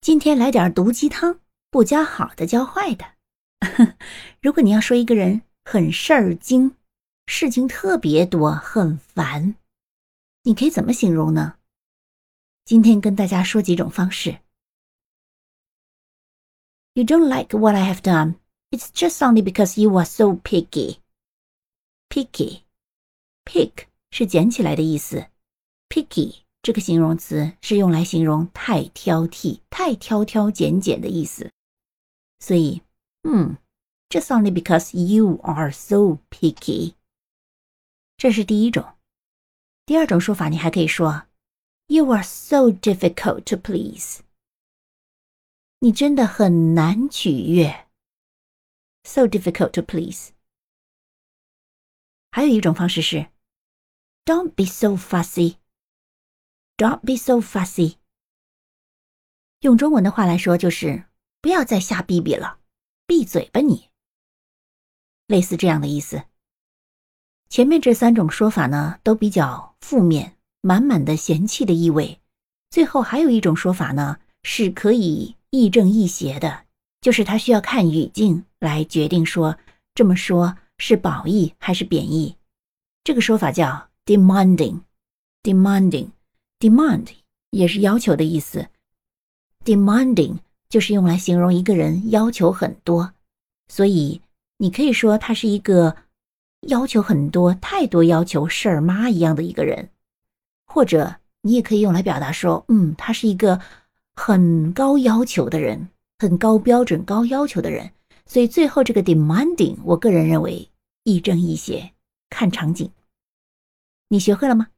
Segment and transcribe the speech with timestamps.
[0.00, 3.04] 今天来点毒鸡汤，不教好的教坏的。
[4.40, 6.74] 如果你要说一个人很事儿精，
[7.26, 9.56] 事情特别多，很烦，
[10.44, 11.58] 你可以怎么形容呢？
[12.64, 14.38] 今天跟大家说几种方式。
[16.94, 18.36] You don't like what I have done.
[18.70, 21.00] It's just only because you are so picky.
[22.08, 22.62] Picky,
[23.44, 25.26] pick 是捡起来的意思。
[25.90, 31.50] Picky 这个形容词是用来形容太挑剔、太挑挑拣拣的意思，
[32.38, 32.82] 所以，
[33.22, 33.56] 嗯
[34.10, 36.94] ，just only because you are so picky，
[38.18, 38.94] 这是第一种。
[39.86, 41.26] 第二种说法，你还可以说
[41.86, 44.20] ，you are so difficult to please，
[45.78, 47.88] 你真的很难取悦
[49.04, 50.32] ，so difficult to please。
[52.30, 53.28] 还有一种方式是
[54.26, 55.56] ，don't be so fussy。
[56.80, 57.96] Don't be so fussy。
[59.60, 61.04] 用中文的话来说，就是
[61.42, 62.56] 不要再瞎逼逼了，
[63.06, 63.90] 闭嘴吧你。
[65.26, 66.22] 类似这样的意思。
[67.50, 72.18] 前面这三种说法呢，都比较负面，满满的嫌弃的意味。
[72.70, 76.64] 最后还有一种说法呢，是可以亦正亦邪的，
[77.02, 79.58] 就是他需要看语境来决定说
[79.94, 82.38] 这么说是褒义还是贬义。
[83.04, 86.12] 这个说法叫 demanding，demanding。
[86.60, 87.08] Demand
[87.50, 88.68] 也是要求的意思
[89.64, 93.14] ，demanding 就是用来形容一个人要求很多，
[93.68, 94.20] 所以
[94.58, 95.96] 你可以说他是一个
[96.68, 99.88] 要求很多、太多要求事儿妈一样的一个人，
[100.66, 103.58] 或者你也可以用来表达说，嗯，他是一个
[104.14, 105.88] 很高要求的人，
[106.18, 107.90] 很高标准、高要求的人。
[108.26, 110.68] 所以最后这个 demanding，我个人认为
[111.04, 111.90] 亦正亦邪，
[112.28, 112.92] 看场景。
[114.08, 114.68] 你学会了吗？